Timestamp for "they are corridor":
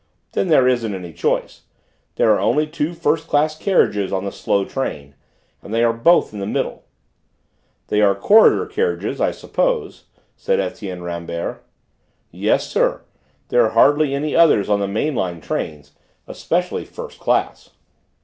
7.85-8.65